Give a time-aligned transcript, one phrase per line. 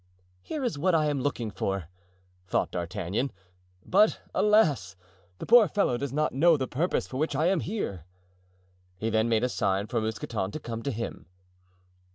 [0.41, 1.85] "Here is what I am looking for,"
[2.47, 3.31] thought D'Artagnan;
[3.85, 4.95] "but alas!
[5.37, 8.05] the poor fellow does not know the purpose for which I am here."
[8.97, 11.27] He then made a sign for Mousqueton to come to him.